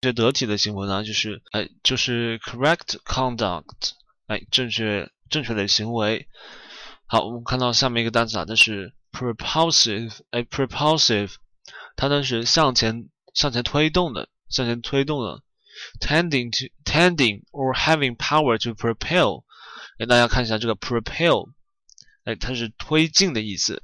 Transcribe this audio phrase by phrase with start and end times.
[0.00, 3.90] 这得体的行为呢，就是哎，就是 correct conduct，
[4.26, 6.26] 哎，正确正确的行为。
[7.06, 11.34] 好，我们看到下面一个单词啊，它是 propulsive，哎，propulsive，
[11.96, 15.42] 它呢是向前向前推动的，向前推动的
[16.00, 19.44] ，tending to tending or having power to propel。
[19.98, 21.50] 给大家看一下这个 propel，
[22.24, 23.78] 哎，它是推进的意思。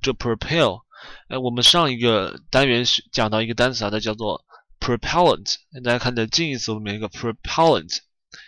[0.00, 0.82] 这 propel，
[1.26, 4.44] 哎，我们上一个单元讲到一个单词啊，它叫做
[4.86, 5.56] propellant。
[5.82, 7.98] 大家看的近义词里面一个 propellant，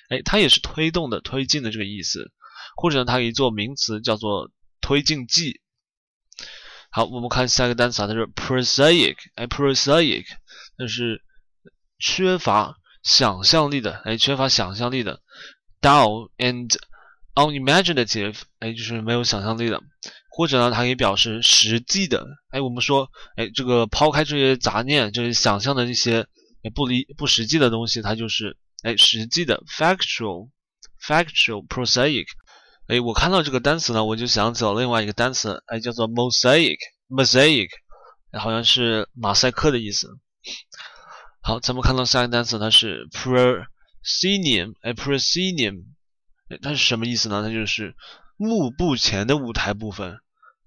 [0.09, 2.31] 哎，它也是推动的、推进的这个意思。
[2.77, 5.61] 或者呢，它可以做名词，叫做推进剂。
[6.91, 9.17] 好，我们看下一个单词啊，它是 prosaic。
[9.35, 10.27] 哎，prosaic，
[10.77, 11.23] 那是
[11.99, 15.21] 缺乏想象力的，哎，缺乏想象力的。
[15.81, 16.77] dull and
[17.35, 19.83] unimaginative，哎，就是没有想象力的。
[20.39, 22.25] 或者呢，它可以表示实际的。
[22.51, 26.29] 哎，我们说，哎，这个抛开这些杂念，就是想象的一些
[26.77, 32.27] 不离不实际的东西，它就是哎实际的 factual，factual prosaic。
[32.87, 37.71] 哎，我看到这个单词呢，我就想起了另外一个单词，哎，叫做 mosaic，mosaic，
[38.39, 40.07] 好像是马赛克的意思。
[41.43, 45.83] 好，咱们看到下一个单词，它是 proscenium，哎，proscenium，
[46.49, 47.43] 哎，它是什么意思呢？
[47.43, 47.97] 它就是
[48.37, 50.21] 幕布前的舞台部分。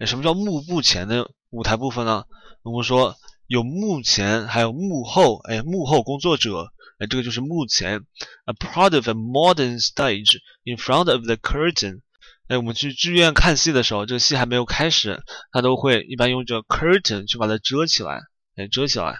[0.05, 2.25] 什么叫幕布前的舞台部分呢？
[2.63, 3.15] 我们说
[3.47, 6.71] 有幕前，还有幕后，哎，幕后工作者。
[6.99, 8.05] 哎，这个就是幕前
[8.45, 12.01] ，a part of a modern stage in front of the curtain。
[12.47, 15.19] 哎，我们去剧院看戏的时候，这个戏还没有开始，
[15.51, 18.21] 他都会一般用这个 curtain 去把它遮起来，
[18.55, 19.19] 哎，遮起来，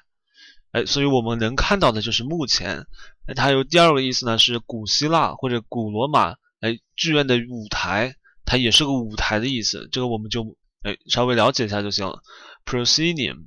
[0.74, 2.86] 哎，所以我们能看到的就是幕前。
[3.26, 8.16] 哎，它有第二个意思呢，是古希腊或者古罗马，哎，剧院的舞台，
[8.46, 9.90] 它也是个舞台的意思。
[9.92, 12.22] 这个我们就哎稍微了解一下就行了。
[12.66, 13.46] proscenium，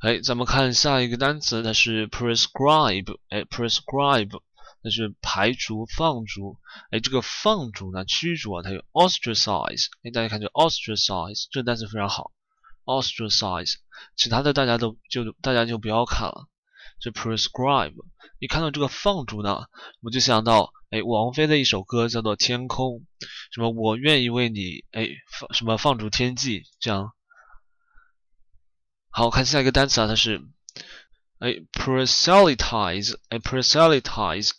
[0.00, 4.40] 哎，咱们看下一个单词，它是 prescribe，哎，prescribe。
[4.80, 6.56] 那是排除、放逐。
[6.92, 9.86] 哎，这个放逐呢，驱逐啊，它有 ostracize。
[10.04, 12.30] 哎，大家看这 ostracize 这个单词非常好
[12.84, 13.74] ，ostracize。
[14.14, 16.46] 其他的大家都就大家就不要看了。
[17.00, 17.94] 这 prescribe，
[18.38, 19.64] 一看到这个放逐呢，
[20.00, 22.94] 我就想到哎，王菲的一首歌叫做《天空》，
[23.52, 27.12] 什么我愿意为你哎放什么放逐天际这样。
[29.10, 30.40] 好，看下一个单词啊，它是
[31.38, 34.50] 哎 proselytize，哎 proselytize。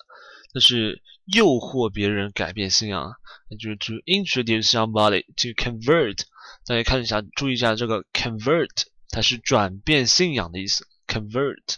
[0.51, 3.13] 那是诱惑别人改变信仰，
[3.49, 6.23] 那就是 to introduce somebody to convert。
[6.65, 10.87] 大家看一下，注意一下这个 convert，它是转变信仰的意思。
[11.07, 11.75] convert，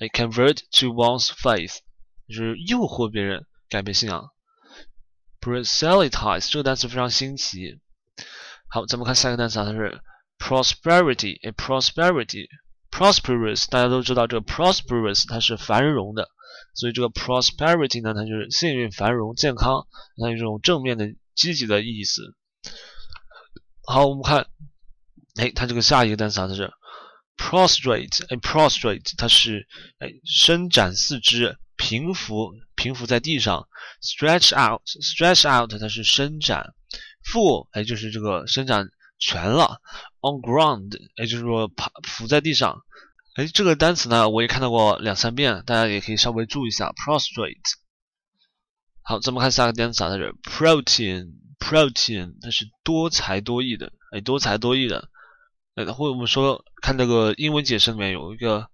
[0.00, 1.78] 哎，convert to one's faith，
[2.28, 4.30] 就是诱惑别人改变信仰。
[5.40, 7.80] proselytize 这个单词非常新奇。
[8.68, 10.02] 好，咱们看下一个单词啊，它是
[10.38, 16.28] prosperity，哎，prosperity，prosperous，大家都知道这个 prosperous 它是繁荣的。
[16.74, 19.86] 所以这个 prosperity 呢，它就是幸运、繁荣、健康，
[20.20, 22.34] 它有这种正面的、积极的意思。
[23.82, 24.46] 好，我们看，
[25.36, 26.70] 哎，它这个下一个单词啊，它是
[27.36, 29.66] prostrate，哎，prostrate，它是
[29.98, 33.66] 哎伸展四肢、平伏、平伏在地上
[34.02, 36.74] ；stretch out，stretch out，它是伸展
[37.24, 39.80] ，full，哎，就是这个伸展全了
[40.20, 42.84] ；on ground，哎，就是说趴伏在地上。
[43.36, 46.92] 哎，这个单词呢，我也看到过两三遍，大家也可以稍微注意一下。
[46.92, 47.56] prostrate。
[49.00, 55.08] 好，咱们看下个单词啊，它是 protein，protein，它是多才多艺的，哎，多才多艺的。
[55.76, 58.68] 哎，或者我们说看那个英文解释里面有一个，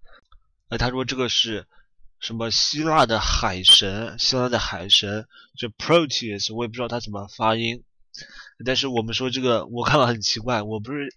[0.70, 1.68] 哎，他说这个是
[2.26, 7.84] 什么希腊的海神，希腊的海神，这 Proteus，我也不知道它怎么发音。
[8.64, 11.14] 但是我们说这个，我看了很奇怪，我不是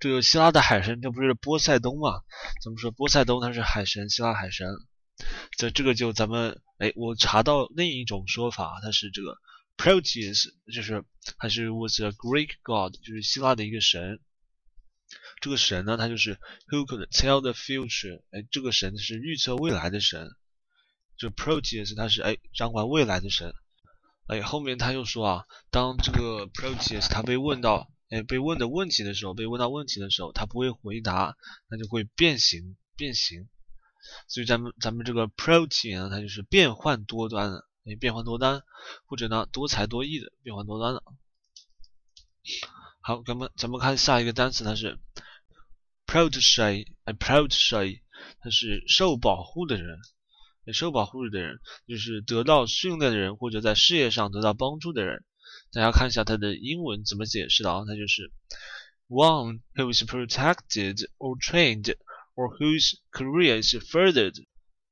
[0.00, 2.20] 这个希腊的海神，这不是波塞冬吗？
[2.62, 4.68] 怎么说波塞冬他是海神，希腊海神？
[5.56, 9.38] 这这个就咱们哎，我查到另一种说法，他是这个
[9.78, 11.02] Proteus，就是
[11.38, 14.20] 还是 was a Greek god，就是希腊的一个神。
[15.40, 16.34] 这个神呢，他就是
[16.68, 20.28] who could tell the future，哎，这个神是预测未来的神。
[21.20, 23.52] 这 Proteus 他是哎掌管未来的神。
[24.26, 31.36] 哎，后面他又说啊，当这个 Proteus 他被问到，哎，被问的问题的时候，被问到问题的时候，他不会回答，
[31.68, 33.50] 那就会变形，变形。
[34.28, 38.62] 所以咱们咱们这个 Proteus 它就是变幻多端的，哎，变幻多端，
[39.04, 41.02] 或者呢多才多艺的，变幻多端的。
[43.02, 44.98] 好，咱们咱们看下一个单词，它是
[46.06, 48.00] Protege，哎，Protege，
[48.40, 49.98] 它是受保护的人。
[50.72, 55.24] 受保护的人就是得到训练的人，或者在事业上得到帮助的人。
[55.72, 57.84] 大家看一下它的英文怎么解释的啊？
[57.86, 58.32] 它就是
[59.08, 61.94] one who is protected or trained
[62.34, 64.36] or whose career is furthered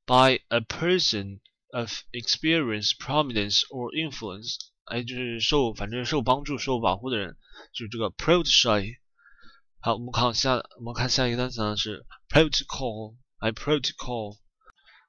[0.06, 1.40] by a person
[1.70, 7.36] of experience, prominence or influence，哎，就是受反正受帮助、受保护的人，
[7.72, 8.94] 就是这个 protege。
[9.80, 14.36] 好，我们看下，我们看下一个单词呢是 protocol，哎，protocol，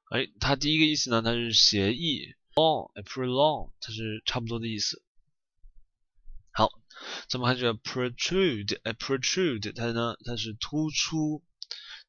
[0.10, 5.04] 哎，它第一个意思呢，它是协议，long，哎，prolong，它是差不多的意思。
[6.52, 6.72] 好，
[7.28, 11.44] 咱们看这个 protrude，哎，protrude，它呢，它是突出。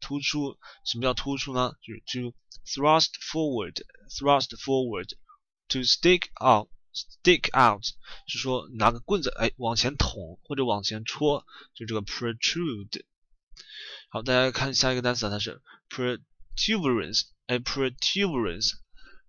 [0.03, 1.75] 突出，什么叫突出呢？
[1.83, 7.85] 就是 to thrust forward，thrust forward，to stick out，stick out，
[8.27, 11.45] 是说拿个棍子，哎，往前捅或者往前戳，
[11.75, 13.05] 就这个 protrude。
[14.09, 15.61] 好，大家看下一个单词，它是
[15.91, 18.75] protuberance，哎，protuberance，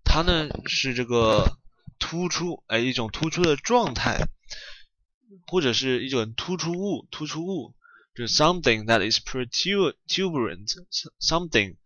[0.04, 1.58] 它呢是这个
[1.98, 4.28] 突出，哎，一种突出的状态，
[5.48, 7.74] 或者是一种突出物，突出物。
[8.14, 11.76] 就是 something that is protuberant，something，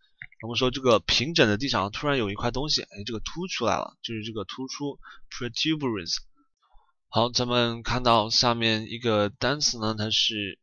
[0.43, 4.99] 我们说这个平整的地上突然有一块东西，哎，这个凸出来了，就是这个突出
[5.31, 6.17] protuberance。
[7.09, 10.59] 好，咱们看到下面一个单词呢，它是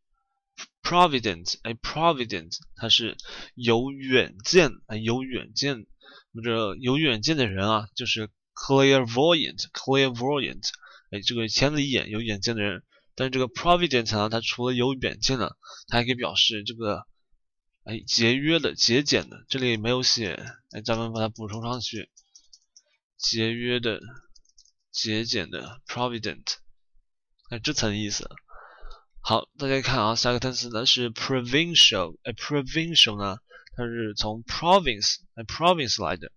[0.82, 3.18] provident，哎，provident，它是
[3.56, 5.86] 有远见，哎，有远见，
[6.34, 10.70] 或者有远见的人啊，就是 clairvoyant，clairvoyant，
[11.12, 12.84] 哎，这个千里眼，有远见的人。
[13.16, 15.56] 但是这个 provident 呢，它除了有远见的，
[15.88, 17.06] 它还可以表示这个，
[17.84, 19.46] 哎，节约的、节俭的。
[19.50, 20.34] 这里没有写，
[20.72, 22.10] 哎，咱们把它补充上去。
[23.18, 24.02] 节约的、
[24.92, 26.56] 节俭的 provident，
[27.50, 28.30] 哎，这层意思。
[29.26, 33.38] 好，大家看啊，下一个单词呢是 provincial，哎，provincial 呢，
[33.74, 36.30] 它是从 province，哎，province 来的。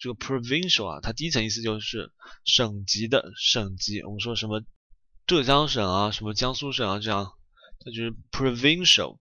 [0.00, 2.10] 这个 provincial 啊，它第一层意思就是
[2.44, 4.02] 省级的，省级。
[4.02, 4.64] 我们说什么？
[5.28, 7.30] 浙江省啊，什么江苏省啊，这样，
[7.78, 9.18] 它就是 provincial。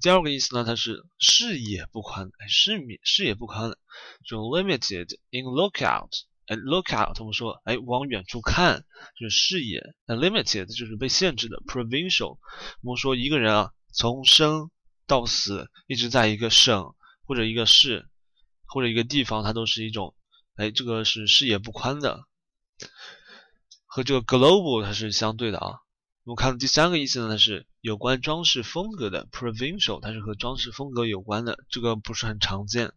[0.00, 3.76] 第二个意思呢，它是视野不宽，哎，视野视野不宽，
[4.26, 6.08] 就 limited in lookout，
[6.46, 8.84] 哎，lookout，我们说，哎，往远处看，
[9.18, 12.38] 就是视野，那 limited 就是被限制的 provincial。
[12.82, 14.70] 我们说一个人啊，从生
[15.06, 16.94] 到死，一直在一个省
[17.26, 18.08] 或者一个市
[18.66, 20.14] 或者一个地方，它都是一种，
[20.56, 22.24] 哎，这个是视野不宽的。
[23.86, 25.78] 和这个 global 它是相对的啊。
[26.24, 32.92] 我们看第三个意思呢，它是有关装饰风格的 provincial，它是和装饰风格有关的，这个不是很常见。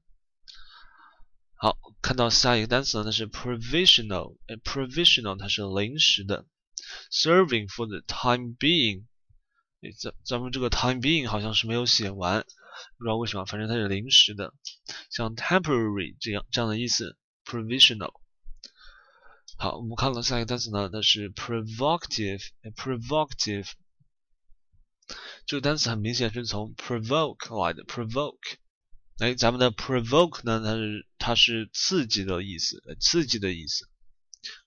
[1.57, 6.47] 好，看到下一个单词呢，它是 provisional，哎，provisional 它是临时的，
[7.11, 9.05] serving for the time being。
[9.81, 12.45] 哎，咱咱们这个 time being 好像是没有写完，
[12.99, 14.53] 不知道为什么，反正它是临时的，
[15.11, 18.15] 像 temporary 这样这样的意思，provisional。
[19.57, 23.71] 好，我们看到下一个单词呢，它是 provocative，provocative。
[25.47, 28.57] 这个单词很明显是从 provoke 来的，provoke。
[29.20, 33.90] 哎，咱们的 provoke 呢，它是它是刺激的意思，刺激的意思。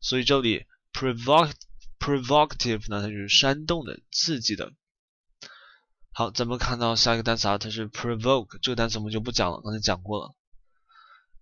[0.00, 1.52] 所以这里 provoke
[1.98, 4.72] provocative 呢，它就是煽动的、刺激的。
[6.12, 8.58] 好，咱们看到下一个单词啊，它是 provoke。
[8.60, 10.34] 这个单词我们就不讲了，刚才讲过了。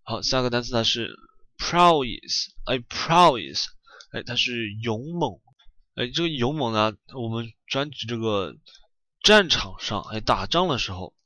[0.02, 1.16] 好，下个单词呢是。
[1.60, 3.64] prowess，哎，prowess，
[4.12, 5.40] 哎，它是勇猛，
[5.96, 8.54] 哎，这个勇猛呢，我们专指这个
[9.24, 11.16] 战场上，哎，打仗的时候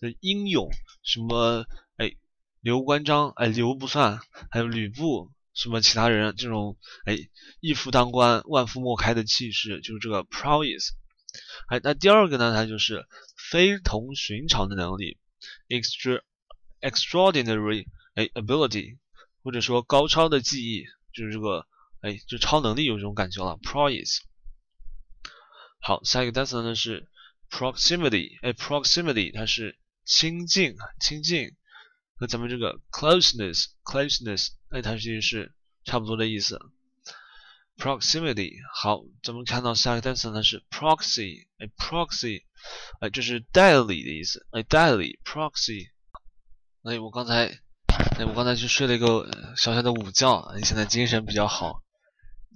[0.00, 0.68] 的英勇，
[1.02, 1.66] 什么，
[1.96, 2.16] 哎，
[2.60, 4.20] 刘关张，哎，刘不算，
[4.50, 7.16] 还有吕布，什么其他人这种，哎，
[7.60, 10.88] 一夫当关，万夫莫开的气势，就是这个 prowess，
[11.68, 13.06] 哎，那第二个呢，它就是
[13.50, 15.18] 非同寻常的能力
[15.68, 18.98] ，extra，extraordinary，哎，ability。
[19.44, 21.66] 或者说高超的技艺，就是这个，
[22.02, 24.18] 哎，就超能力有这种感觉了，prowess。
[25.80, 27.08] 好，下一个单词呢是
[27.50, 31.54] proximity，哎，proximity 它是亲近，亲近，
[32.16, 36.60] 和咱们这个 closeness，closeness，哎，它其实是差不多的意思。
[37.76, 42.42] proximity，好，咱们看到下一个单词呢是 proxy，哎，proxy，
[43.00, 45.88] 哎，就是代理的意思，哎，代理，proxy。
[46.82, 47.60] 哎，我刚才。
[48.16, 51.82] 哎，我刚才去睡了一个小小的午觉，现在精神比较好。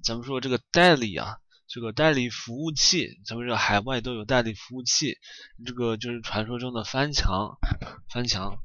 [0.05, 1.39] 咱们说这个代理啊，
[1.73, 5.17] 这个代理服务器，咱们这海外都有代理服务器，
[5.65, 7.57] 这个就是传说中的翻墙，
[8.13, 8.59] 翻墙。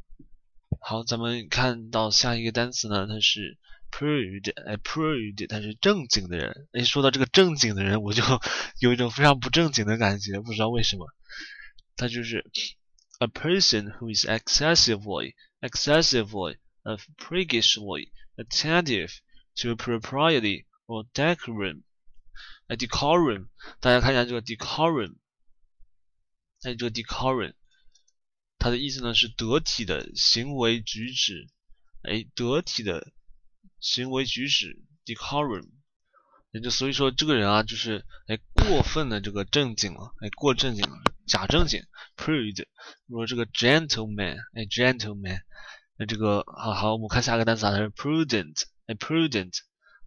[0.81, 3.57] 好，咱们看到下一个单词呢，它是
[3.91, 6.67] prude，哎，prude，它是正经的人。
[6.73, 8.21] 哎，说到这个正经的人，我就
[8.81, 11.07] 有一种非常不正经的感觉，不知道为什么。
[11.95, 12.45] 他就是
[13.19, 16.57] a person who is excessively，excessively。
[16.83, 19.21] of priggishly attentive
[19.55, 21.83] to propriety or decorum。
[22.67, 23.47] 哎，decorum，
[23.79, 25.15] 大家看一下这个 decorum，
[26.63, 27.53] 哎，这个 decorum，
[28.59, 31.47] 它的意思呢是得体的行为举止，
[32.03, 33.13] 哎，得体的
[33.79, 35.69] 行为举止，decorum。
[36.51, 40.97] 也就所以说，这个人啊，就是哎过分的这个正经了，哎过正经了，
[41.27, 41.83] 假正经
[42.15, 42.65] ，prude。
[43.05, 45.41] 如果这个 gentleman，哎 gentleman，
[45.97, 49.59] 那这个好好，我们看下一个单词啊，它是 prudent，哎 prudent，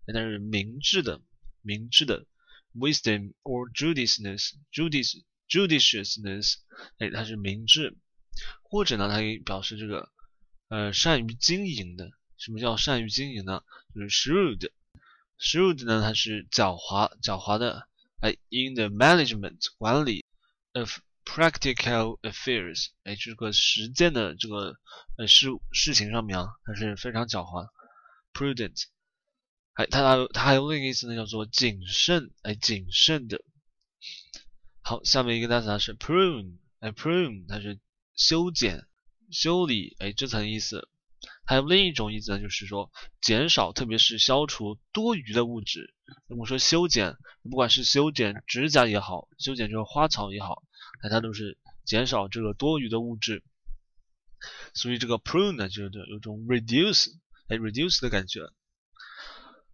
[0.07, 1.21] 哎它是明智的，
[1.61, 2.27] 明智的
[2.75, 6.55] ，wisdom or judiciousness，judic，judiciousness，
[6.99, 7.97] 哎它是明智，
[8.63, 10.11] 或者呢，它可以表示这个
[10.69, 12.11] 呃善于经营的。
[12.39, 13.63] 什么叫善于经营呢？
[13.95, 14.71] 就是 shrewd。
[15.39, 17.87] Shrewd 呢，它是狡猾、狡猾的。
[18.21, 20.25] 哎，in the management 管理
[20.73, 24.77] of practical affairs，哎，这个实践的这个
[25.17, 27.69] 呃事事情上面啊，它是非常狡猾。
[28.33, 28.85] Prudent，
[29.81, 33.43] 还它还有它还有另一个意思呢，叫做谨慎，哎，谨慎的。
[34.83, 37.81] 好，下面一个单词它是 prune，哎，prune 它是
[38.15, 38.87] 修剪、
[39.31, 40.87] 修理，哎，这层意思。
[41.47, 42.91] 还有另一种意思呢，就是说
[43.23, 45.95] 减少，特别是消除多余的物质。
[46.29, 50.63] 我们说修剪，不管是修剪指甲也好，修剪这个花草也好，
[51.03, 51.57] 那它都是
[51.87, 53.43] 减少这个多余的物质。
[54.75, 57.15] 所以这个 prune 呢，就是有种 reduce，
[57.49, 58.43] 哎，reduce 的感觉。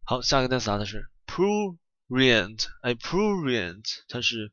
[0.05, 4.51] 好，下一个单词啊，它是 prurient，哎，prurient，它是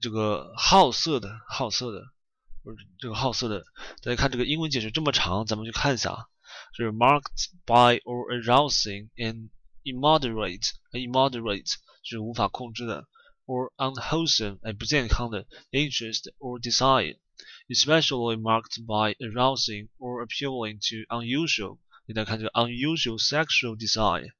[0.00, 2.02] 这个好色的，好色的，
[2.62, 3.64] 不是这个好色的。
[4.02, 6.26] 大家看这个英文解释这么长，咱们去看一下啊。
[6.72, 9.50] 是 marked by or arousing an
[9.84, 13.06] immoderate immoderate 就是无法控制的
[13.46, 17.18] or unwholesome 哎不健康的 interest or desire,
[17.68, 21.78] especially marked by arousing or appealing to unusual。
[22.06, 24.32] 你再看这个 unusual sexual desire，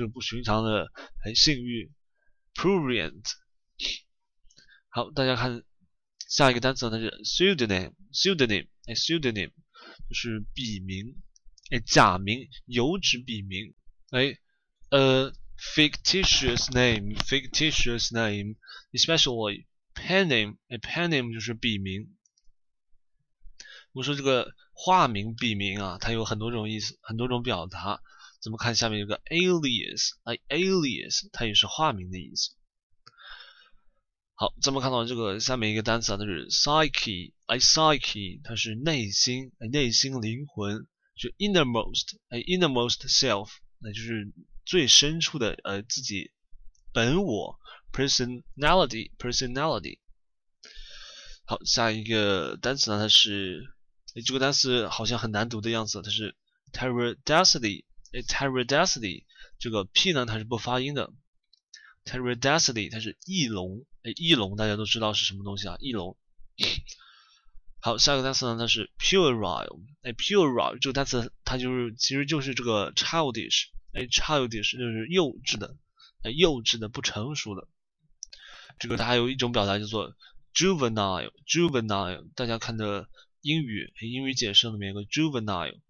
[0.00, 0.90] 就不寻常的
[1.24, 1.92] 哎性欲
[2.54, 3.22] ，prurient。
[4.88, 5.62] 好，大家看
[6.26, 9.50] 下一个单词，它是 pseudonym，pseudonym，哎 pseudonym
[10.08, 11.20] 就是笔名。
[11.70, 13.74] 哎，假名有指笔名。
[14.10, 14.38] 哎，
[14.90, 20.56] 呃，fictitious name，fictitious name，especially pen name。
[20.68, 22.16] 哎，pen name 就是笔名。
[23.92, 28.00] 我说这个化名、笔名啊，它有很多种意思，很多种表达。
[28.40, 32.52] 咱们看下面有个 alias，哎，alias 它也是化名的意思。
[34.34, 40.86] 好，咱们看到这个下面一个单词啊，它是 psyche，哎，psyche 它是内心，哎，内心灵魂。
[41.16, 44.32] 就 innermost，哎，innermost self，那就是
[44.64, 46.32] 最深处的呃自己
[46.94, 47.58] 本我
[47.92, 49.98] personality，personality。
[51.44, 53.74] 好，下一个单词呢，它是
[54.14, 56.34] 哎这个单词好像很难读的样子，它是
[56.72, 59.24] pterodactyl，Terodactyl，
[59.58, 61.12] 这个 p 呢它是不发音的
[62.04, 66.16] Terodactyl 它是翼龙，哎，翼龙大家都知道是什么东西啊，翼龙。
[67.82, 69.80] 好，下一个单词呢，它是 puerile。
[70.02, 73.68] 哎，puerile 这个单词，它就是其实就是这个 childish。
[73.92, 75.76] 哎，childish 就是幼稚的，
[76.22, 77.68] 哎，幼稚的，不成熟的。
[78.78, 80.14] 这个它还有一种表达叫做
[80.54, 81.32] juvenile。
[81.46, 83.08] juvenile 大家看的
[83.40, 85.80] 英语英语解释里面有个 juvenile，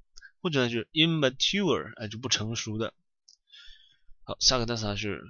[0.41, 2.95] 或者呢就是 immature，哎，就不成熟的。
[4.23, 5.23] 好，下个单词呢是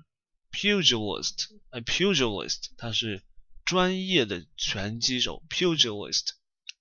[0.52, 1.48] pugilist。
[1.70, 3.22] 哎，pugilist 它是
[3.64, 6.30] 专业的拳击手，pugilist。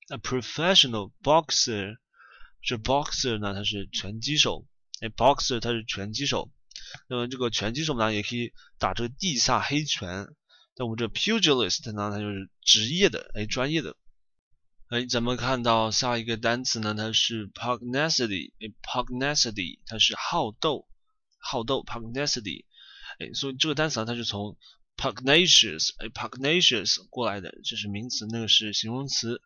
[0.09, 1.97] A professional boxer，
[2.61, 4.65] 这 boxer 呢，他是拳击手。
[5.01, 6.51] 哎，boxer 他是拳击手。
[7.07, 10.27] 那么这个拳击手呢，也可以打这个地下黑拳。
[10.75, 13.95] 但我们这 pugilist 呢，它就是职业的，哎，专业的。
[14.89, 18.53] 哎，咱们看到下一个单词呢，它是 pugnacity。
[18.59, 20.87] 哎，pugnacity 它是好斗，
[21.37, 22.65] 好斗 pugnacity。
[23.19, 24.57] 哎，所以这个单词呢，它是从
[24.97, 29.41] pugnacious，哎，pugnacious 过来的，这是名词，那个是形容词。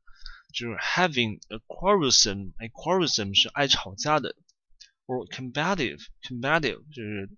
[0.54, 4.36] 就是 having a quarrelsome，哎，quarrelsome 是爱吵架的
[5.08, 7.30] ，or combative，combative 就是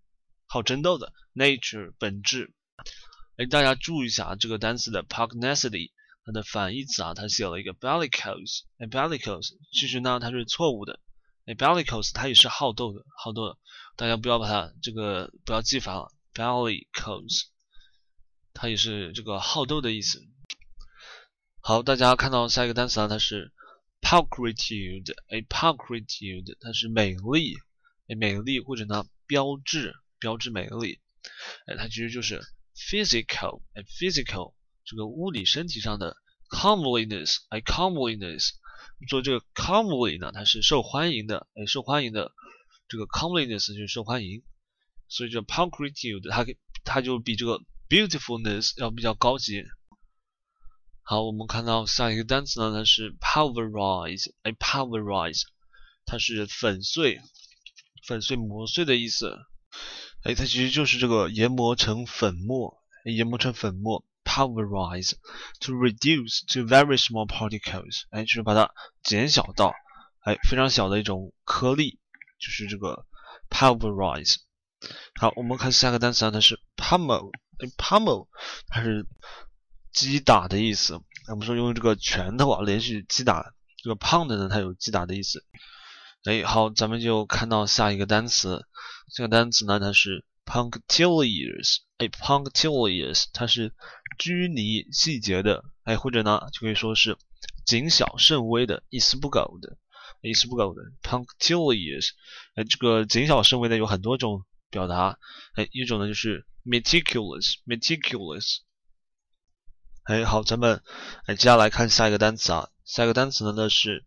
[0.45, 2.53] 好争斗的，nature 本质。
[3.37, 5.91] 哎，大家注意一下这个单词的 pugnacity，
[6.25, 10.99] 它的反义词啊，它写了一个 bellicose，bellicose，其实呢它是错误的，
[11.45, 13.59] 哎，bellicose 它也是好斗的，好斗的，
[13.95, 17.43] 大家不要把它这个不要记反了，bellicose
[18.55, 20.19] 它也是这个好斗的意思。
[21.61, 23.53] 好，大家看到下一个单词啊，它是
[24.01, 27.55] pulchritude，哎，pulchritude，它是美丽，
[28.07, 30.99] 哎，美丽或者呢标志，标志美丽，
[31.67, 32.41] 哎，它其实就是
[32.75, 34.55] physical，哎，physical
[34.85, 36.15] 这个物理身体上的
[36.49, 38.51] comeliness，哎，comeliness，
[39.09, 42.31] 说这个 comely 呢，它是受欢迎的，哎，受欢迎的，
[42.87, 44.43] 这个 comeliness 就是受欢迎，
[45.09, 46.45] 所以这 pulchritude 它
[46.83, 49.63] 它就比这个 beautifulness 要比较高级。
[51.01, 55.41] 好，我们看到下一个单词呢，它是 pulverize，哎，pulverize，
[56.05, 57.21] 它是粉碎、
[58.07, 59.35] 粉碎、磨碎的意思。
[60.23, 64.03] 哎，它其实就是这个研磨成粉末，研磨成粉末
[64.35, 68.69] ，pulverize，to reduce to very small particles，哎，就是把它
[69.03, 69.73] 减小到
[70.23, 71.99] 哎非常小的一种颗粒，
[72.39, 73.05] 就是这个
[73.49, 74.35] pulverize。
[75.19, 78.27] 好，我们看下个单词啊，它是 pummel，哎，pummel，
[78.67, 79.07] 它是
[79.93, 80.99] 击打的意思。
[81.29, 85.45] 我们说用这个拳头啊连续击打，这个 pound 呢，它有击打的意思。
[86.25, 88.65] 哎，好，咱们就看到下一个单词。
[89.13, 93.73] 这个单词呢，它是 punctilious，哎，punctilious，它是
[94.17, 97.17] 拘泥细节的，哎，或者呢，就可以说是
[97.65, 99.77] 谨小慎微的，一丝不苟的，
[100.21, 102.09] 一丝不苟的 punctilious，
[102.55, 105.17] 哎，这个谨小慎微的有很多种表达，
[105.55, 108.59] 哎，一种呢就是 meticulous，meticulous，
[110.03, 110.81] 哎，好，咱们
[111.25, 114.05] 哎接下来看下一个单词啊，下一个单词呢那是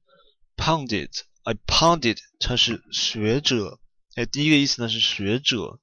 [0.57, 1.11] pundit。
[1.45, 3.81] I pundit，它是学者。
[4.17, 5.81] 哎，第一个意思呢是学者，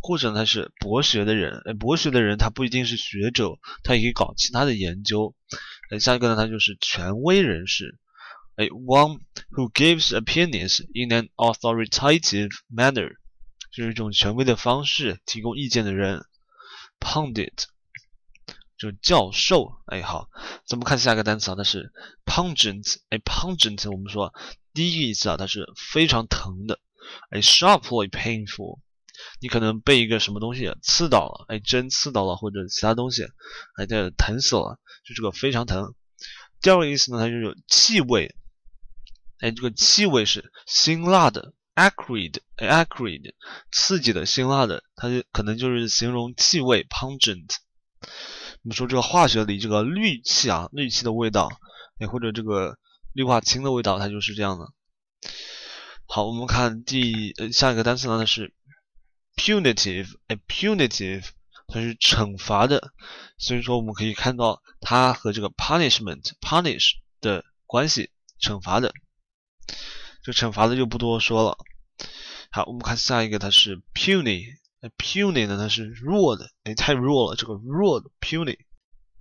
[0.00, 1.62] 或者他是博学的人。
[1.64, 5.34] 哎，博学的人他不一定是学者，他也可以搞其他的研究。
[5.90, 7.98] 哎，下一个呢，他就是权威人士。
[8.56, 13.16] 哎，one who gives opinions in an authoritative manner，
[13.70, 16.24] 就是一种权威的方式提供意见的人。
[17.00, 17.64] Pundit。
[18.78, 20.28] 就教授，哎，好，
[20.66, 21.90] 咱们看下一个单词啊，它是
[22.26, 24.34] pungent，哎，pungent，我们说
[24.74, 26.78] 第一个意思啊，它是非常疼的，
[27.30, 28.80] 哎，sharply painful，
[29.40, 33.24] 你可能被一个什么东西刺到了，哎，针刺到了或者其他东西，
[33.76, 35.94] 哎，这疼死了，就这个非常疼。
[36.60, 38.34] 第二个意思呢，它就是气味，
[39.38, 43.34] 哎，这个气味是辛辣的，acrid，哎，acrid，
[43.70, 47.50] 刺激的，辛辣的，它就可能就是形容气味，pungent。
[48.62, 51.50] 我们说这个化学里这个氯气啊，氯气的味道，
[51.98, 52.78] 哎，或者这个
[53.12, 54.72] 氯化氢的味道，它就是这样的。
[56.08, 58.54] 好，我们看第呃下一个单词呢，它是
[59.36, 61.28] punitive，哎，punitive，
[61.68, 62.92] 它是惩罚的，
[63.38, 68.92] 所以说我们可以看到它和这个 punishment，punish 的关系，惩罚的。
[70.22, 71.58] 这惩罚的就不多说了。
[72.50, 74.56] 好，我们看下一个，它是 puny。
[74.98, 78.58] puny 呢，它是弱的，哎，太弱了，这个弱的 puny，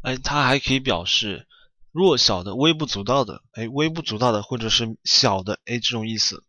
[0.02, 1.48] 哎，它还可以表示
[1.92, 6.44] 弱小的、微不足道的，哎，微不足道的或者是小的，哎，这种意思。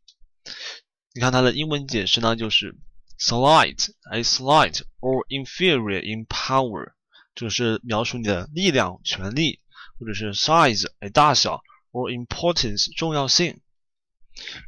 [1.14, 2.76] 你看它的英文解释呢，就是
[3.18, 6.92] slight，哎，slight or inferior in power，
[7.34, 9.60] 就是描述你的力量、权力，
[9.98, 13.60] 或者是 size，哎，大小，or importance，重要性。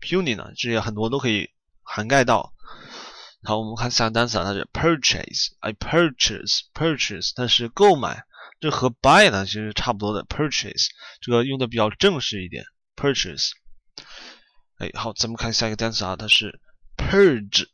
[0.01, 1.51] puny 呢，这些很多都可以
[1.83, 2.55] 涵盖到。
[3.43, 8.25] 好，我们看下个单词啊，它是 purchase，I purchase，purchase，它是购买，
[8.61, 10.89] 这和 buy 呢其实差不多的，purchase，
[11.21, 12.65] 这个用的比较正式一点
[12.97, 13.51] ，purchase。
[14.79, 16.61] 哎，好，咱们看下一个单词啊，它是
[16.97, 17.67] purge，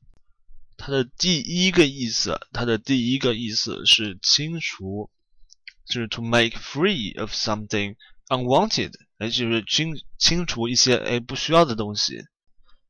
[0.84, 5.08] 它的第一个意思，它的第一个意思是清除，
[5.86, 7.96] 就是 to make free of something
[8.28, 12.22] unwanted，哎，就是清清除一些哎不需要的东西。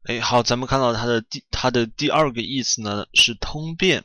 [0.06, 4.04] 哎，好，咱们看到它的第它的第二个意思呢是通便。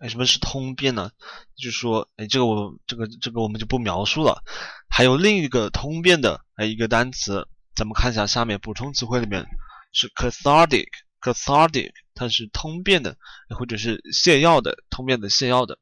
[0.00, 1.10] 哎，什么是通便呢？
[1.56, 4.44] 就是说，哎，这个我这个这个我们就不描述了。
[4.90, 9.46] 还有另一个通便的哎一个单词，咱们看一下下面补充词汇里面
[9.94, 11.90] 是 cathartic，cathartic，
[12.20, 13.16] 它是通便的，
[13.58, 15.78] 或者是泻药的，通便的泻药的。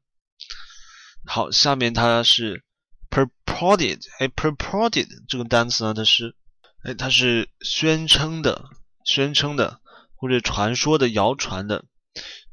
[1.25, 2.63] 好，下面它是
[3.09, 6.33] purported，哎，purported 这个单词呢，它是
[6.83, 8.69] 哎它是宣称的。
[9.05, 9.81] 宣称的
[10.15, 11.83] 或者传说的、谣传的，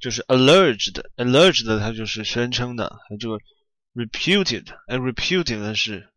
[0.00, 2.98] 就是 alleged，alleged 它就是宣称的。
[3.08, 3.38] 还有这个
[3.94, 6.08] reputed，哎，reputed 是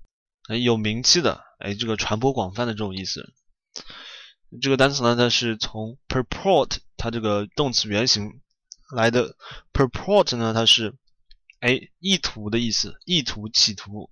[0.47, 3.33] 哎有名气的，哎，这个传播广泛的这种意思。
[4.61, 8.41] 这个单词呢，它是从 purport 它这个动词原形
[8.95, 9.35] 来的。
[9.73, 10.93] purport 呢，它是
[11.61, 14.11] 哎意图的意思，意图、企图。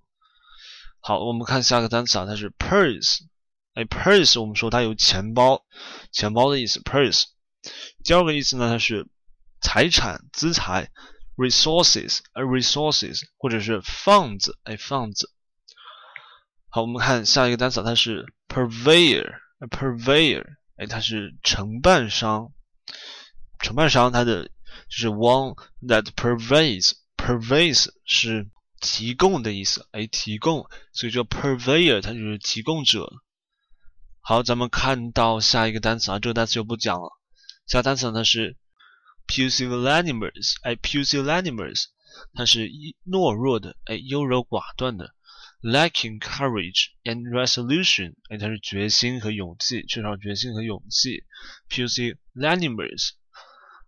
[1.00, 3.20] 好，我们看下个单词啊，它是 purse。
[3.74, 5.64] 哎，purse，我们说它有钱包，
[6.10, 6.80] 钱包的意思。
[6.80, 7.26] purse，
[8.02, 9.06] 第二个意思呢，它是
[9.60, 10.90] 财产、资财
[11.36, 15.28] ，resources，哎，resources，或者是 funds，哎，funds。
[16.70, 20.44] 好，我们看下一个单词，它是 purveyor，purveyor，
[20.76, 22.52] 哎，它是承办商，
[23.60, 24.44] 承办商，它的
[24.88, 28.48] 就是 one that pervades，pervades 是
[28.80, 33.10] 提供的意思，哎，提供，所以说 purveyor 它就是提供者。
[34.20, 37.10] 好，咱们看到下一个单词啊，这个单词就不讲了。
[37.66, 38.56] 下单词呢是
[39.26, 41.84] pusillanimous，哎，pusillanimous，
[42.34, 42.68] 它是
[43.06, 45.14] 懦弱的，哎，优柔寡断的。
[45.62, 51.24] Lacking courage and resolution，哎，它是决心和勇气，缺少决心和勇气。
[51.68, 53.10] Pussy animals。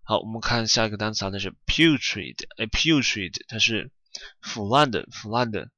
[0.03, 3.93] 好，我们看下一个单词啊，它是 putrid，哎，putrid，它是
[4.41, 5.71] 腐烂的，腐烂的，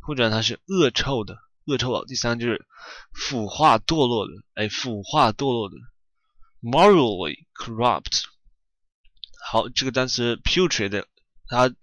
[0.00, 2.06] 或者它是恶臭的，恶臭的。
[2.06, 2.64] 第三就是
[3.12, 5.74] 腐化堕落的，哎，腐化堕落的
[6.62, 8.22] ，morally corrupt。
[9.50, 11.04] 好，这个单词 putrid，
[11.48, 11.74] 它，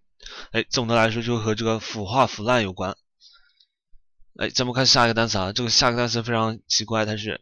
[0.52, 2.96] 哎，总的来说就和这个腐化、腐烂有关。
[4.38, 7.41] 哎，咱们看下一个单词啊，这个下一个单词非常奇怪，它是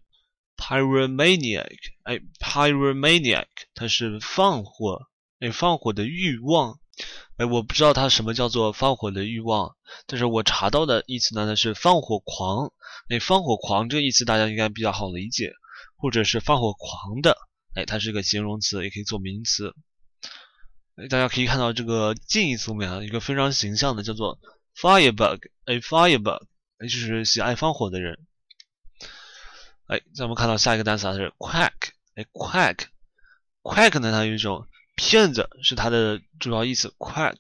[0.56, 1.76] pyromaniac。
[2.04, 5.02] 哎，pyromaniac，它是放火，
[5.42, 6.80] 哎，放火的欲望。
[7.36, 9.76] 哎，我不知道它什么叫做放火的欲望，
[10.08, 12.72] 但是我查到的意思呢，它是放火狂。
[13.10, 15.52] 哎，放火狂这个意思大家应该比较好理解，
[15.98, 17.36] 或者是放火狂的，
[17.74, 19.74] 哎，它是一个形容词，也可以做名词。
[20.96, 24.40] 哎，大家可以看到这个近义词里面啊，一个非常形象的叫做
[24.80, 25.40] firebug。
[25.66, 26.40] 哎，firebug。
[26.88, 28.26] 就是喜爱放火的人。
[29.88, 31.72] 哎，咱们看到下一个单词啊是 quack。
[32.16, 36.96] 哎，quack，quack 呢，它有一种骗子，是它的主要意思。
[36.98, 37.38] quack，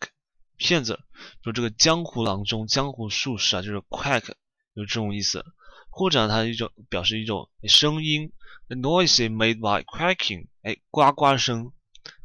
[0.57, 0.99] 骗子，
[1.41, 4.33] 就这个江湖郎中、江湖术士啊，就是 quack，
[4.73, 5.43] 有这种意思。
[5.89, 8.31] 或者它一种表示一种声音
[8.67, 10.47] ，a noise made by quacking。
[10.61, 11.71] 哎，呱呱声，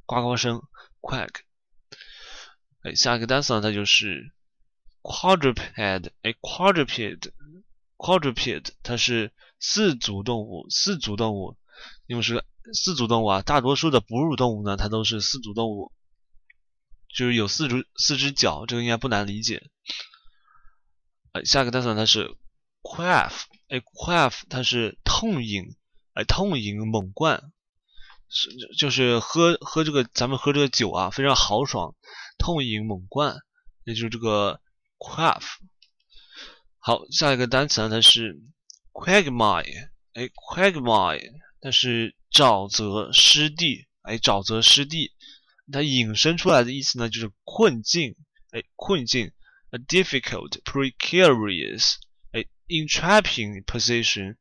[0.04, 0.60] 呱呱声
[1.00, 1.30] ，quack。
[2.82, 4.32] 哎，下一个单词呢，它就是。
[5.02, 11.56] quadruped，哎，quadruped，quadruped，它是四足动物，四足动物，
[12.06, 15.92] 因为是四足动物啊，大多数的哺乳动物呢，它都是四足动物，
[17.08, 19.70] 就是有四足四只脚，这个应该不难理解。
[21.32, 22.36] 哎，下个单词它是
[22.82, 25.76] quaff，哎，quaff，它是痛饮，
[26.12, 27.52] 哎，痛饮猛灌，
[28.28, 31.94] 是就是喝喝这个咱们喝这个酒啊，非常豪爽，
[32.38, 33.38] 痛饮猛灌，
[33.84, 34.60] 也就是这个。
[35.00, 35.42] quaff，
[36.78, 37.88] 好，下一个单词呢？
[37.88, 38.38] 它是
[38.92, 41.32] quagmire，哎，quagmire，
[41.62, 45.12] 它是沼泽、湿地，哎，沼泽、湿地，
[45.72, 48.14] 它引申出来的意思呢，就是困境，
[48.50, 49.32] 哎，困境
[49.70, 51.94] ，a difficult, precarious，
[52.32, 54.36] 哎，entrapping position，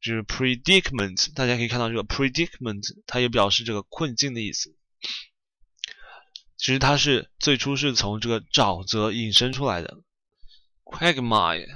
[0.00, 4.76] 就是 predicament，大家可以看到这个 predicament，它也表示这个困境的意思。
[6.60, 9.96] 其实它是最初是从这个沼泽引申出来的
[10.84, 11.66] ，quagmire。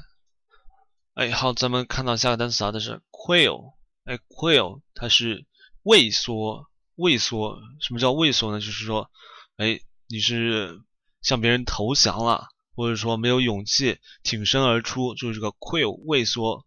[1.14, 3.72] 哎，好，咱们看到下个单词啊，它是 quail。
[4.04, 5.46] 哎，quail，它是
[5.84, 7.58] 畏缩，畏缩。
[7.80, 8.60] 什么叫畏缩呢？
[8.60, 9.10] 就是说，
[9.56, 10.78] 哎，你是
[11.22, 16.66] 向别人投降了，或者说没有勇气挺身而出，就是这个 quail，畏缩。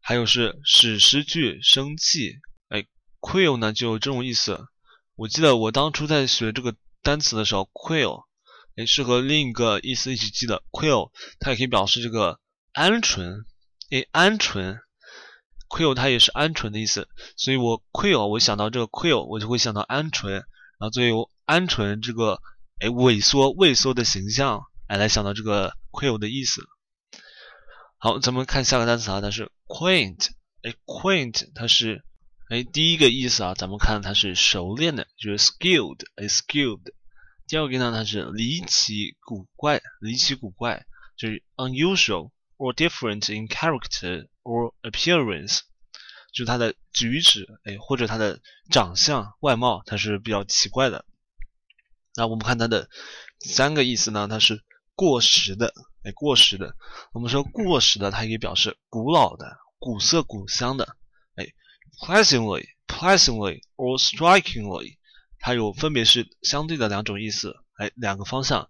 [0.00, 2.40] 还有是使失去生气。
[2.70, 2.84] 哎
[3.20, 4.66] ，quail 呢就有这种意思。
[5.14, 6.74] 我记得我当初在学这个。
[7.02, 8.24] 单词的时候，quail，
[8.76, 11.10] 哎，是和另一个意思一起记的，quail，
[11.40, 12.38] 它也可以表示这个
[12.74, 13.44] 鹌鹑，
[13.90, 14.78] 哎，鹌鹑
[15.68, 20.44] ，quail 它也是鹌鹑的意思，所以我 quail，我想到这个 quail，我就会想到鹌鹑，然
[20.78, 22.40] 后作为鹌鹑这个
[22.78, 26.62] 哎萎缩畏缩的形象，哎来想到这个 quail 的意思。
[27.98, 30.28] 好，咱们看下个单词啊，它是 quaint，
[30.62, 32.04] 哎，quaint 它是。
[32.52, 36.82] 哎，第一个意思啊，咱们看它是熟练的，就是 skilled，哎，skilled。
[37.48, 40.84] 第二个呢，它是离奇古怪，离奇古怪，
[41.16, 45.60] 就是 unusual or different in character or appearance，
[46.34, 48.38] 就是它的举止，哎，或者它的
[48.70, 51.06] 长相、外貌，它是比较奇怪的。
[52.14, 52.90] 那我们看它的
[53.40, 54.62] 三个意思呢，它是
[54.94, 56.76] 过时的，哎，过时的。
[57.14, 60.98] 我们说过时的，它可以表示古老的、古色古香的，
[61.36, 61.46] 哎。
[62.00, 64.96] Pleasantly, pleasantly or strikingly，
[65.38, 68.68] 它有分别是相对的两种意思，哎，两个方向，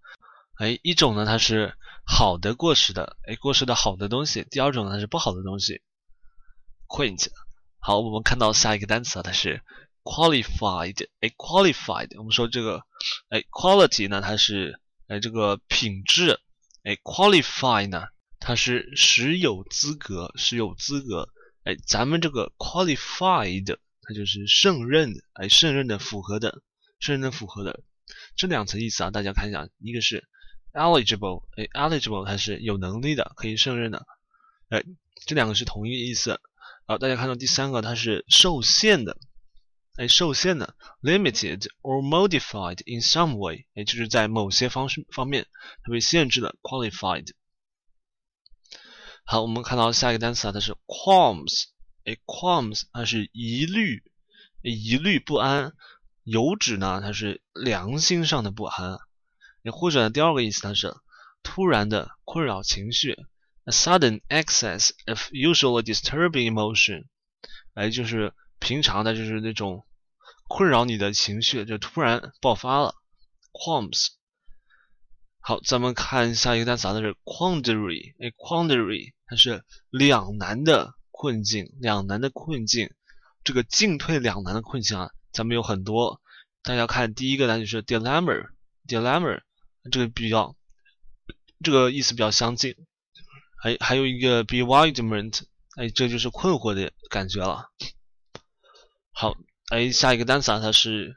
[0.59, 5.81] 哎，一种呢它是好的过时的，哎，过时的好的东西；第二种呢它是不好的东西。
[6.89, 7.29] Quaint，
[7.79, 9.63] 好，我们看到下一个单词啊它是
[10.03, 12.85] qualified，哎，qualified，我们说这个，
[13.31, 16.39] 哎，quality 呢它是哎这个品质，
[16.83, 18.09] 哎，qualify 呢
[18.41, 21.31] 它是使有资格，使有资格。
[21.65, 26.63] 哎，咱们这个 qualified 它就是胜任，哎，胜任的、符合的、
[26.99, 27.85] 胜任的、符合的
[28.35, 30.29] 这两层意思啊，大家看一下，一个是
[30.73, 34.05] eligible，哎，eligible 它是有能力的，可以胜任的，
[34.71, 34.83] 哎，
[35.25, 36.41] 这两个是同一个意思。
[36.85, 39.17] 好，大家看到第三个，它是受限的，
[39.97, 45.47] 哎，受限的，limited or modified in some way，哎，就是在某些方式方面
[45.85, 47.29] 它被限制了 qualified。
[49.25, 51.65] 好，我们看到下一个单词啊，它是 qualms，
[52.05, 54.03] 哎，qualms 它是疑虑，
[54.63, 55.73] 疑虑不安，
[56.25, 58.99] 有指呢它是良心上的不安，
[59.63, 60.95] 也或者第二个意思它是
[61.43, 63.17] 突然的困扰情绪
[63.65, 67.07] ，a sudden excess of usually disturbing emotion，
[67.75, 69.87] 哎，就是平常的，就是那种
[70.49, 72.97] 困扰你的情绪就突然爆发了
[73.53, 74.09] ，qualms。
[75.45, 82.95] 好，咱们看下一个单词啊，它是 quandary，哎，quandary 它是两难的困境，两难的困境。
[83.43, 86.21] 这个进退两难的困境啊，咱们有很多。
[86.63, 89.41] 大家看第一个单词是 dilemma，dilemma
[89.91, 90.55] 这个比较，
[91.65, 92.77] 这个意思比较相近。
[93.61, 95.43] 还还有一个 bewilderment，
[95.75, 97.69] 哎，这就是困惑的感觉了。
[99.11, 99.35] 好，
[99.73, 101.17] 哎，下一个单词啊，它是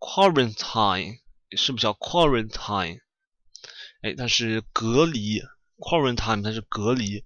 [0.00, 1.20] quarantine，
[1.56, 2.98] 是不是叫 quarantine？
[4.02, 5.40] 哎，它是隔离
[5.78, 7.20] ，quarantine 它是隔离，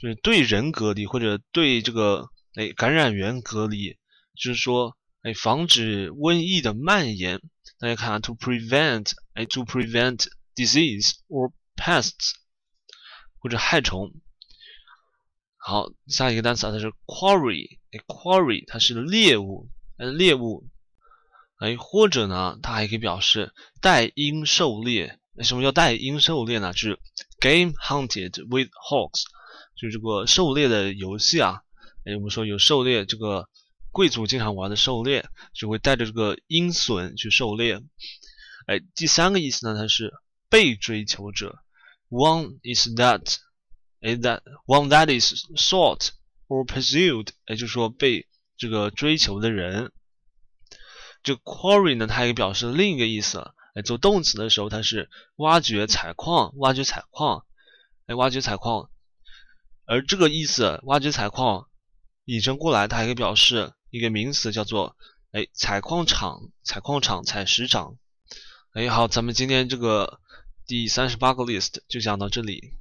[0.00, 3.96] 就是对人隔离或者对这个哎感染源隔离，
[4.34, 7.40] 就是说哎防止瘟疫的蔓延。
[7.78, 12.32] 大家看啊，to prevent 哎 to prevent disease or pests
[13.38, 14.12] 或者害虫。
[15.56, 20.68] 好，下一个单词啊，它是 quarry，哎 quarry 它是猎物，哎猎物，
[21.58, 25.18] 哎或者呢，它还可以表示待鹰狩猎。
[25.36, 26.72] 那什么叫带鹰狩猎呢？
[26.72, 26.98] 就是
[27.40, 29.24] game hunted with hawks，
[29.74, 31.62] 就是这个狩猎的游戏啊。
[32.04, 33.48] 哎，我们说有狩猎，这个
[33.90, 37.80] 贵族经常玩的狩猎，就会带着这个鹰隼去狩猎。
[38.66, 40.12] 哎，第三个意思呢，它是
[40.48, 41.58] 被追求者
[42.10, 43.38] ，one is that，
[44.00, 46.10] 哎，that one that is sought
[46.46, 49.90] or pursued，也就是说被这个追求的人。
[51.22, 53.50] 这 quarry 呢，它也表示另一个意思。
[53.74, 57.44] 哎，做动词的时候，它是挖掘、采矿、挖掘、采矿，
[58.06, 58.88] 哎，挖掘、采矿。
[59.84, 61.68] 而这个意思，挖掘、采矿，
[62.24, 64.96] 引申过来，它还可以表示一个名词，叫做
[65.32, 67.98] 哎，采矿场、采矿场、采石场。
[68.74, 70.20] 哎，好，咱们今天这个
[70.66, 72.78] 第三十八个 list 就讲到这里。